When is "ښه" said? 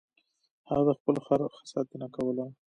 1.55-1.63